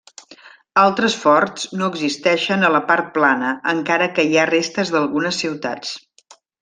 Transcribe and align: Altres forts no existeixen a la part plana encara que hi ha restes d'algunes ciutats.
Altres 0.83 1.17
forts 1.25 1.67
no 1.81 1.89
existeixen 1.93 2.67
a 2.69 2.71
la 2.77 2.81
part 2.87 3.11
plana 3.19 3.51
encara 3.75 4.09
que 4.17 4.27
hi 4.31 4.41
ha 4.41 4.47
restes 4.53 4.93
d'algunes 4.97 5.43
ciutats. 5.47 5.95